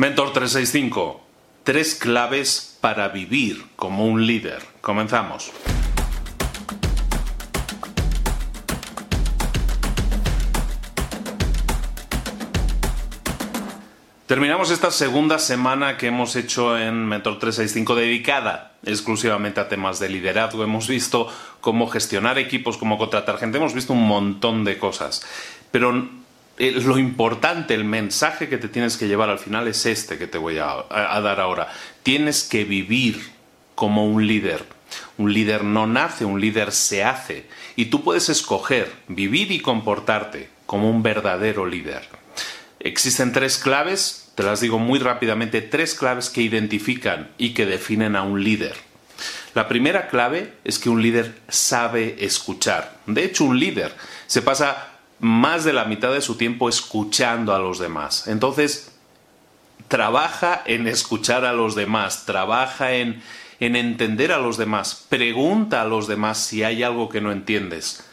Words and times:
Mentor 0.00 0.32
365. 0.32 1.20
Tres 1.62 1.94
claves 1.94 2.78
para 2.80 3.08
vivir 3.10 3.66
como 3.76 4.06
un 4.06 4.26
líder. 4.26 4.62
Comenzamos. 4.80 5.52
Terminamos 14.24 14.70
esta 14.70 14.90
segunda 14.90 15.38
semana 15.38 15.98
que 15.98 16.06
hemos 16.06 16.34
hecho 16.34 16.78
en 16.78 17.06
Mentor 17.06 17.38
365 17.38 17.94
dedicada 17.94 18.72
exclusivamente 18.82 19.60
a 19.60 19.68
temas 19.68 20.00
de 20.00 20.08
liderazgo. 20.08 20.64
Hemos 20.64 20.88
visto 20.88 21.28
cómo 21.60 21.88
gestionar 21.88 22.38
equipos, 22.38 22.78
cómo 22.78 22.96
contratar 22.96 23.36
gente, 23.36 23.58
hemos 23.58 23.74
visto 23.74 23.92
un 23.92 24.08
montón 24.08 24.64
de 24.64 24.78
cosas. 24.78 25.26
Pero 25.70 26.08
eh, 26.60 26.72
lo 26.72 26.98
importante, 26.98 27.74
el 27.74 27.84
mensaje 27.84 28.48
que 28.48 28.58
te 28.58 28.68
tienes 28.68 28.96
que 28.96 29.08
llevar 29.08 29.30
al 29.30 29.38
final 29.38 29.66
es 29.66 29.86
este 29.86 30.18
que 30.18 30.26
te 30.26 30.38
voy 30.38 30.58
a, 30.58 30.84
dar 30.90 31.40
ahora. 31.40 31.68
Tienes 32.02 32.44
que 32.44 32.64
vivir 32.64 33.30
como 33.74 34.06
un 34.06 34.26
líder. 34.26 34.64
Un 35.18 35.32
líder 35.32 35.64
no 35.64 35.86
nace, 35.86 36.24
un 36.24 36.40
líder 36.40 36.72
se 36.72 37.04
hace. 37.04 37.46
Y 37.76 37.86
tú 37.86 38.04
puedes 38.04 38.28
escoger 38.28 38.92
vivir 39.08 39.50
y 39.50 39.60
comportarte 39.60 40.48
como 40.66 40.90
un 40.90 41.02
verdadero 41.02 41.66
líder. 41.66 42.08
Existen 42.78 43.32
tres 43.32 43.58
claves 43.58 44.20
te 44.40 44.46
las 44.46 44.60
digo 44.60 44.78
muy 44.78 44.98
rápidamente, 44.98 45.60
tres 45.60 45.94
claves 45.94 46.30
que 46.30 46.40
identifican 46.40 47.28
y 47.36 47.52
que 47.52 47.66
definen 47.66 48.16
a 48.16 48.22
un 48.22 48.42
líder. 48.42 48.74
La 49.54 49.68
primera 49.68 50.08
clave 50.08 50.54
es 50.64 50.78
que 50.78 50.88
un 50.88 51.02
líder 51.02 51.34
sabe 51.48 52.24
escuchar. 52.24 52.96
De 53.06 53.22
hecho, 53.22 53.44
un 53.44 53.60
líder 53.60 53.94
se 54.26 54.40
pasa 54.40 54.89
más 55.20 55.64
de 55.64 55.72
la 55.72 55.84
mitad 55.84 56.12
de 56.12 56.20
su 56.20 56.36
tiempo 56.36 56.68
escuchando 56.68 57.54
a 57.54 57.58
los 57.58 57.78
demás. 57.78 58.26
Entonces, 58.26 58.92
trabaja 59.88 60.62
en 60.66 60.86
escuchar 60.86 61.44
a 61.44 61.52
los 61.52 61.74
demás, 61.74 62.24
trabaja 62.26 62.92
en, 62.92 63.22
en 63.60 63.76
entender 63.76 64.32
a 64.32 64.38
los 64.38 64.56
demás, 64.56 65.06
pregunta 65.08 65.82
a 65.82 65.84
los 65.84 66.06
demás 66.06 66.38
si 66.38 66.64
hay 66.64 66.82
algo 66.82 67.08
que 67.08 67.20
no 67.20 67.32
entiendes. 67.32 68.04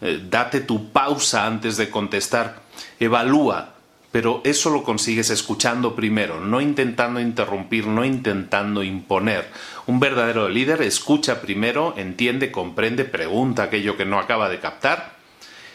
Eh, 0.00 0.22
date 0.28 0.60
tu 0.60 0.90
pausa 0.90 1.46
antes 1.46 1.76
de 1.76 1.90
contestar, 1.90 2.62
evalúa 3.00 3.72
pero 4.12 4.42
eso 4.44 4.68
lo 4.68 4.84
consigues 4.84 5.30
escuchando 5.30 5.96
primero, 5.96 6.38
no 6.38 6.60
intentando 6.60 7.18
interrumpir, 7.18 7.86
no 7.86 8.04
intentando 8.04 8.82
imponer. 8.82 9.48
Un 9.86 10.00
verdadero 10.00 10.50
líder 10.50 10.82
escucha 10.82 11.40
primero, 11.40 11.94
entiende, 11.96 12.52
comprende, 12.52 13.06
pregunta 13.06 13.64
aquello 13.64 13.96
que 13.96 14.04
no 14.04 14.18
acaba 14.18 14.50
de 14.50 14.60
captar 14.60 15.21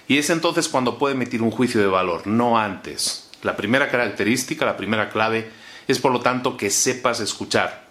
y 0.07 0.17
es 0.17 0.29
entonces 0.29 0.67
cuando 0.69 0.97
puede 0.97 1.15
emitir 1.15 1.41
un 1.41 1.51
juicio 1.51 1.81
de 1.81 1.87
valor, 1.87 2.27
no 2.27 2.57
antes. 2.57 3.29
La 3.43 3.55
primera 3.55 3.89
característica, 3.89 4.65
la 4.65 4.77
primera 4.77 5.09
clave 5.09 5.49
es 5.87 5.99
por 5.99 6.11
lo 6.11 6.21
tanto 6.21 6.57
que 6.57 6.69
sepas 6.69 7.19
escuchar. 7.19 7.87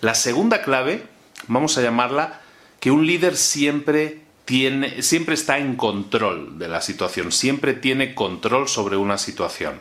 La 0.00 0.14
segunda 0.14 0.62
clave, 0.62 1.04
vamos 1.48 1.76
a 1.76 1.82
llamarla 1.82 2.40
que 2.78 2.90
un 2.90 3.06
líder 3.06 3.36
siempre 3.36 4.22
siempre 5.00 5.34
está 5.34 5.58
en 5.58 5.76
control 5.76 6.58
de 6.58 6.66
la 6.66 6.80
situación, 6.80 7.30
siempre 7.30 7.72
tiene 7.72 8.16
control 8.16 8.68
sobre 8.68 8.96
una 8.96 9.16
situación. 9.16 9.80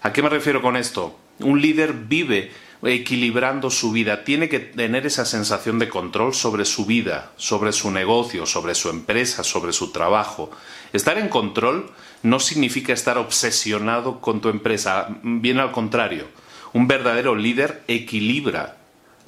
¿A 0.00 0.14
qué 0.14 0.22
me 0.22 0.30
refiero 0.30 0.62
con 0.62 0.76
esto? 0.76 1.18
Un 1.40 1.60
líder 1.60 1.92
vive 1.92 2.52
equilibrando 2.82 3.70
su 3.70 3.92
vida, 3.92 4.24
tiene 4.24 4.48
que 4.48 4.58
tener 4.58 5.06
esa 5.06 5.24
sensación 5.24 5.78
de 5.78 5.88
control 5.88 6.34
sobre 6.34 6.64
su 6.64 6.84
vida, 6.84 7.30
sobre 7.36 7.72
su 7.72 7.90
negocio, 7.90 8.44
sobre 8.44 8.74
su 8.74 8.90
empresa, 8.90 9.44
sobre 9.44 9.72
su 9.72 9.92
trabajo. 9.92 10.50
Estar 10.92 11.18
en 11.18 11.28
control 11.28 11.90
no 12.22 12.40
significa 12.40 12.92
estar 12.92 13.18
obsesionado 13.18 14.20
con 14.20 14.40
tu 14.40 14.48
empresa, 14.48 15.08
bien 15.22 15.58
al 15.58 15.70
contrario. 15.70 16.26
Un 16.72 16.88
verdadero 16.88 17.36
líder 17.36 17.82
equilibra 17.86 18.78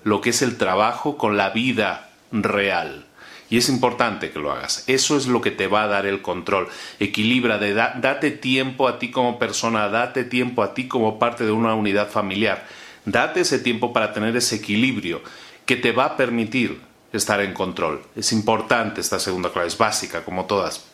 lo 0.05 0.21
que 0.21 0.31
es 0.31 0.43
el 0.43 0.57
trabajo 0.57 1.17
con 1.17 1.37
la 1.37 1.51
vida 1.51 2.11
real. 2.31 3.07
Y 3.51 3.59
es 3.59 3.69
importante 3.69 4.31
que 4.31 4.39
lo 4.39 4.53
hagas. 4.53 4.85
Eso 4.89 5.17
es 5.17 5.27
lo 5.27 5.41
que 5.41 5.51
te 5.51 5.67
va 5.67 5.85
a 5.85 5.89
dar 5.89 6.07
el 6.07 6.23
control. 6.23 6.69
Equilibra, 6.99 7.59
de 7.59 7.75
date 7.75 8.31
tiempo 8.31 8.89
a 8.89 8.99
ti 8.99 9.11
como 9.11 9.39
persona, 9.39 9.89
date 9.89 10.25
tiempo 10.25 10.63
a 10.63 10.75
ti 10.75 10.89
como 10.89 11.19
parte 11.19 11.45
de 11.45 11.53
una 11.53 11.75
unidad 11.75 12.11
familiar. 12.11 12.67
Date 13.05 13.41
ese 13.41 13.59
tiempo 13.59 13.93
para 13.93 14.13
tener 14.13 14.37
ese 14.37 14.57
equilibrio 14.57 15.23
que 15.67 15.77
te 15.77 15.93
va 15.93 16.05
a 16.07 16.17
permitir 16.17 16.81
estar 17.13 17.41
en 17.41 17.53
control. 17.53 18.03
Es 18.17 18.33
importante 18.33 19.01
esta 19.01 19.19
segunda 19.19 19.53
clave, 19.53 19.69
es 19.69 19.79
básica 19.79 20.25
como 20.25 20.47
todas. 20.47 20.85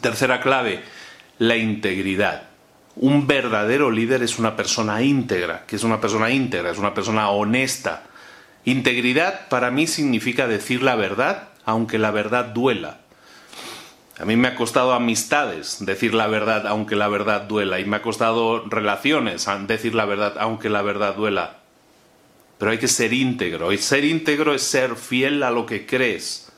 Tercera 0.00 0.40
clave, 0.40 0.82
la 1.38 1.56
integridad. 1.56 2.44
Un 2.96 3.26
verdadero 3.26 3.90
líder 3.90 4.22
es 4.22 4.38
una 4.38 4.56
persona 4.56 5.02
íntegra, 5.02 5.64
que 5.66 5.76
es 5.76 5.84
una 5.84 6.00
persona 6.00 6.30
íntegra, 6.30 6.70
es 6.70 6.78
una 6.78 6.94
persona 6.94 7.30
honesta. 7.30 8.04
Integridad 8.64 9.48
para 9.48 9.70
mí 9.70 9.86
significa 9.86 10.48
decir 10.48 10.82
la 10.82 10.96
verdad 10.96 11.48
aunque 11.68 11.98
la 11.98 12.10
verdad 12.10 12.46
duela. 12.46 13.00
A 14.18 14.24
mí 14.24 14.36
me 14.36 14.48
ha 14.48 14.56
costado 14.56 14.92
amistades 14.92 15.76
decir 15.80 16.12
la 16.12 16.26
verdad 16.26 16.66
aunque 16.66 16.96
la 16.96 17.06
verdad 17.06 17.42
duela 17.42 17.78
y 17.78 17.84
me 17.84 17.98
ha 17.98 18.02
costado 18.02 18.64
relaciones 18.68 19.46
decir 19.68 19.94
la 19.94 20.06
verdad 20.06 20.34
aunque 20.40 20.68
la 20.68 20.82
verdad 20.82 21.14
duela. 21.14 21.58
Pero 22.58 22.72
hay 22.72 22.78
que 22.78 22.88
ser 22.88 23.12
íntegro 23.12 23.72
y 23.72 23.78
ser 23.78 24.04
íntegro 24.04 24.54
es 24.54 24.62
ser 24.62 24.96
fiel 24.96 25.44
a 25.44 25.52
lo 25.52 25.66
que 25.66 25.86
crees 25.86 26.50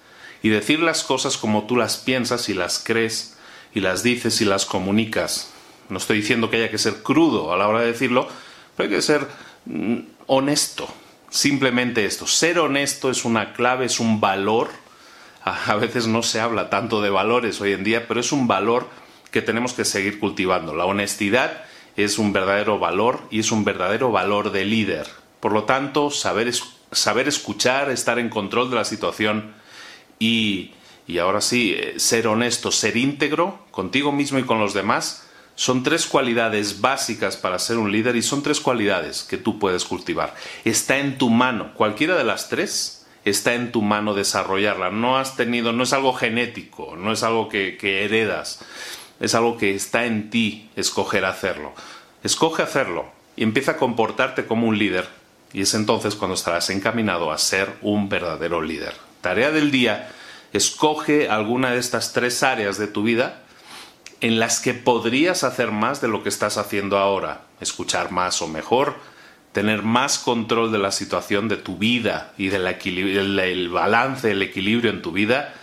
y 0.43 0.49
decir 0.49 0.81
las 0.81 1.05
cosas 1.05 1.37
como 1.37 1.67
tú 1.67 1.77
las 1.77 1.99
piensas 1.99 2.49
y 2.49 2.55
las 2.55 2.83
crees 2.83 3.37
y 3.75 3.81
las 3.81 4.03
dices 4.03 4.41
y 4.41 4.47
las 4.47 4.65
comunicas. 4.65 5.53
No 5.91 5.99
estoy 5.99 6.19
diciendo 6.19 6.49
que 6.49 6.57
haya 6.57 6.71
que 6.71 6.79
ser 6.79 7.03
crudo 7.03 7.53
a 7.53 7.59
la 7.59 7.69
hora 7.69 7.81
de 7.81 7.93
decirlo, 7.93 8.27
pero 8.75 8.89
hay 8.89 8.97
que 8.97 9.03
ser 9.03 9.27
mm, 9.67 9.99
honesto. 10.29 10.89
Simplemente 11.29 12.07
esto. 12.07 12.27
Ser 12.27 12.59
honesto 12.59 13.11
es 13.11 13.25
una 13.25 13.53
clave, 13.53 13.85
es 13.85 14.01
un 14.01 14.19
valor 14.19 14.71
a 15.43 15.75
veces 15.77 16.07
no 16.07 16.23
se 16.23 16.41
habla 16.41 16.71
tanto 16.71 17.01
de 17.01 17.11
valores 17.11 17.61
hoy 17.61 17.73
en 17.73 17.85
día, 17.85 18.07
pero 18.07 18.21
es 18.21 18.33
un 18.33 18.47
valor 18.47 18.89
que 19.31 19.43
tenemos 19.43 19.73
que 19.73 19.85
seguir 19.85 20.19
cultivando. 20.19 20.75
La 20.75 20.85
honestidad 20.85 21.65
es 21.97 22.19
un 22.19 22.33
verdadero 22.33 22.79
valor 22.79 23.21
y 23.31 23.41
es 23.41 23.53
un 23.53 23.65
verdadero 23.65 24.11
valor 24.11 24.53
de 24.53 24.65
líder. 24.65 25.07
Por 25.41 25.53
lo 25.53 25.65
tanto, 25.65 26.11
saber, 26.11 26.53
saber 26.93 27.29
escuchar, 27.29 27.91
estar 27.91 28.19
en 28.19 28.29
control 28.29 28.71
de 28.71 28.77
la 28.77 28.85
situación 28.85 29.55
y, 30.19 30.73
y 31.07 31.19
ahora 31.19 31.41
sí, 31.41 31.75
eh, 31.77 31.95
ser 31.99 32.27
honesto, 32.27 32.71
ser 32.71 32.97
íntegro 32.97 33.65
contigo 33.71 34.13
mismo 34.13 34.39
y 34.39 34.45
con 34.45 34.61
los 34.61 34.75
demás, 34.75 35.27
son 35.55 35.83
tres 35.83 36.07
cualidades 36.07 36.81
básicas 36.81 37.37
para 37.37 37.59
ser 37.59 37.79
un 37.79 37.93
líder 37.93 38.17
y 38.17 38.23
son 38.23 38.43
tres 38.43 38.61
cualidades 38.61 39.23
que 39.23 39.37
tú 39.37 39.59
puedes 39.59 39.85
cultivar. 39.85 40.35
Está 40.65 40.99
en 40.99 41.19
tu 41.19 41.29
mano. 41.29 41.75
Cualquiera 41.75 42.17
de 42.17 42.25
las 42.25 42.49
tres 42.49 43.00
está 43.25 43.55
en 43.55 43.73
tu 43.73 43.83
mano 43.83 44.15
desarrollarla. 44.15 44.91
No 44.91 45.19
has 45.19 45.37
tenido, 45.37 45.73
no 45.73 45.83
es 45.83 45.93
algo 45.93 46.13
genético, 46.13 46.97
no 46.97 47.13
es 47.13 47.23
algo 47.23 47.49
que, 47.49 47.77
que 47.77 48.05
heredas, 48.05 48.61
es 49.21 49.35
algo 49.35 49.57
que 49.57 49.75
está 49.75 50.07
en 50.07 50.31
ti 50.31 50.71
escoger 50.77 51.25
hacerlo. 51.25 51.73
Escoge 52.23 52.63
hacerlo 52.63 53.07
y 53.37 53.43
empieza 53.43 53.73
a 53.73 53.77
comportarte 53.77 54.47
como 54.47 54.67
un 54.67 54.79
líder. 54.79 55.09
Y 55.53 55.63
es 55.63 55.75
entonces 55.75 56.15
cuando 56.15 56.35
estarás 56.35 56.71
encaminado 56.71 57.33
a 57.33 57.39
ser 57.39 57.75
un 57.83 58.09
verdadero 58.09 58.63
líder. 58.63 58.95
Tarea 59.21 59.51
del 59.51 59.71
día, 59.71 60.11
escoge 60.53 61.29
alguna 61.29 61.73
de 61.73 61.79
estas 61.79 62.13
tres 62.13 62.43
áreas 62.43 62.79
de 62.79 62.87
tu 62.87 63.03
vida 63.03 63.43
en 64.21 64.39
las 64.39 64.61
que 64.61 64.75
podrías 64.75 65.45
hacer 65.45 65.71
más 65.71 66.01
de 66.01 66.09
lo 66.09 66.23
que 66.23 66.29
estás 66.29 66.59
haciendo 66.59 66.99
ahora. 66.99 67.43
Escuchar 67.61 68.11
más 68.11 68.43
o 68.43 68.49
mejor, 68.49 68.97
tener 69.53 69.83
más 69.83 70.19
control 70.19 70.71
de 70.71 70.79
la 70.79 70.93
situación 70.93 71.49
de 71.49 71.57
tu 71.57 71.77
vida 71.77 72.33
y 72.39 72.49
del 72.49 72.67
el 73.39 73.69
balance, 73.69 74.31
el 74.31 74.43
equilibrio 74.43 74.91
en 74.91 75.03
tu 75.03 75.13
vida 75.13 75.55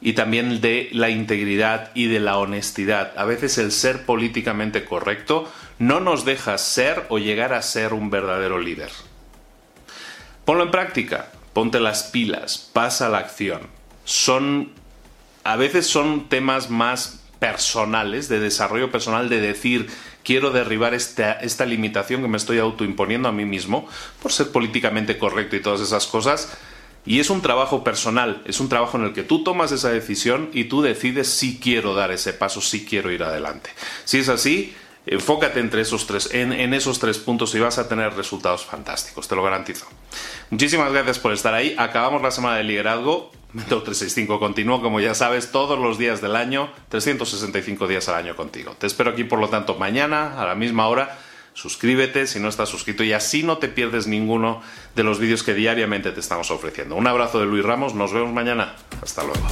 y 0.00 0.12
también 0.12 0.60
de 0.60 0.88
la 0.92 1.10
integridad 1.10 1.90
y 1.94 2.06
de 2.06 2.20
la 2.20 2.38
honestidad. 2.38 3.12
A 3.16 3.24
veces 3.24 3.58
el 3.58 3.72
ser 3.72 4.04
políticamente 4.04 4.84
correcto 4.84 5.50
no 5.78 6.00
nos 6.00 6.24
deja 6.24 6.58
ser 6.58 7.06
o 7.08 7.18
llegar 7.18 7.52
a 7.52 7.62
ser 7.62 7.92
un 7.92 8.10
verdadero 8.10 8.58
líder. 8.58 8.90
Ponlo 10.44 10.64
en 10.64 10.70
práctica, 10.70 11.30
ponte 11.52 11.80
las 11.80 12.04
pilas, 12.04 12.70
pasa 12.72 13.06
a 13.06 13.10
la 13.10 13.18
acción. 13.18 13.62
Son 14.04 14.72
a 15.44 15.56
veces 15.56 15.86
son 15.86 16.28
temas 16.28 16.68
más 16.68 17.22
personales, 17.38 18.28
de 18.28 18.40
desarrollo 18.40 18.90
personal, 18.90 19.28
de 19.28 19.40
decir, 19.40 19.88
quiero 20.28 20.50
derribar 20.50 20.92
esta, 20.92 21.64
limitación 21.64 22.20
que 22.20 22.28
me 22.28 22.36
estoy 22.36 22.58
autoimponiendo 22.58 23.30
a 23.30 23.32
mí 23.32 23.46
mismo 23.46 23.88
por 24.20 24.30
ser 24.30 24.52
políticamente 24.52 25.16
correcto 25.16 25.56
y 25.56 25.62
todas 25.62 25.80
esas 25.80 26.06
cosas. 26.06 26.52
Y 27.06 27.18
es 27.18 27.30
un 27.30 27.40
trabajo 27.40 27.82
personal, 27.82 28.42
es 28.44 28.60
un 28.60 28.68
trabajo 28.68 28.98
en 28.98 29.04
el 29.04 29.14
que 29.14 29.22
tú 29.22 29.42
tomas 29.42 29.72
esa 29.72 29.88
decisión 29.88 30.50
y 30.52 30.64
tú 30.64 30.82
decides 30.82 31.28
si 31.28 31.58
quiero 31.58 31.94
dar 31.94 32.10
ese 32.10 32.34
paso, 32.34 32.60
si 32.60 32.84
quiero 32.84 33.10
ir 33.10 33.22
adelante. 33.22 33.70
Si 34.04 34.18
es 34.18 34.28
así, 34.28 34.74
enfócate 35.06 35.60
entre 35.60 35.80
esos 35.80 36.06
tres, 36.06 36.28
en, 36.34 36.52
en, 36.52 36.74
esos 36.74 36.98
tres 36.98 37.16
puntos 37.16 37.54
y 37.54 37.60
vas 37.60 37.78
a 37.78 37.88
tener 37.88 38.12
resultados 38.12 38.66
fantásticos, 38.66 39.28
te 39.28 39.34
lo 39.34 39.42
garantizo. 39.42 39.86
Muchísimas 40.50 40.92
gracias 40.92 41.18
por 41.18 41.32
estar 41.32 41.54
ahí. 41.54 41.74
Acabamos 41.78 42.20
la 42.20 42.32
semana 42.32 42.58
de 42.58 42.64
liderazgo. 42.64 43.32
Mentor 43.52 43.82
365 43.82 44.38
continúo, 44.38 44.82
como 44.82 45.00
ya 45.00 45.14
sabes, 45.14 45.50
todos 45.50 45.78
los 45.78 45.96
días 45.98 46.20
del 46.20 46.36
año, 46.36 46.70
365 46.90 47.86
días 47.86 48.08
al 48.08 48.16
año 48.16 48.36
contigo. 48.36 48.76
Te 48.78 48.86
espero 48.86 49.10
aquí, 49.10 49.24
por 49.24 49.38
lo 49.38 49.48
tanto, 49.48 49.76
mañana 49.76 50.40
a 50.40 50.44
la 50.44 50.54
misma 50.54 50.86
hora 50.88 51.18
suscríbete 51.58 52.28
si 52.28 52.38
no 52.38 52.48
estás 52.48 52.68
suscrito 52.68 53.02
y 53.02 53.12
así 53.12 53.42
no 53.42 53.58
te 53.58 53.68
pierdes 53.68 54.06
ninguno 54.06 54.62
de 54.94 55.02
los 55.02 55.18
vídeos 55.18 55.42
que 55.42 55.54
diariamente 55.54 56.12
te 56.12 56.20
estamos 56.20 56.52
ofreciendo. 56.52 56.94
Un 56.94 57.06
abrazo 57.08 57.40
de 57.40 57.46
Luis 57.46 57.64
Ramos, 57.64 57.94
nos 57.94 58.12
vemos 58.12 58.32
mañana. 58.32 58.76
Hasta 59.02 59.24
luego. 59.24 59.48